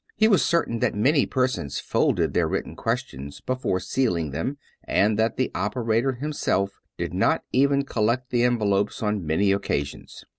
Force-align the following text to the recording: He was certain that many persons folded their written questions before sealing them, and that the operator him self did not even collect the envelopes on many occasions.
He 0.17 0.27
was 0.27 0.43
certain 0.43 0.79
that 0.79 0.95
many 0.95 1.27
persons 1.27 1.79
folded 1.79 2.33
their 2.33 2.47
written 2.47 2.75
questions 2.75 3.39
before 3.39 3.79
sealing 3.79 4.31
them, 4.31 4.57
and 4.83 5.19
that 5.19 5.37
the 5.37 5.51
operator 5.53 6.13
him 6.13 6.33
self 6.33 6.81
did 6.97 7.13
not 7.13 7.43
even 7.51 7.83
collect 7.83 8.31
the 8.31 8.41
envelopes 8.41 9.03
on 9.03 9.23
many 9.27 9.51
occasions. 9.51 10.25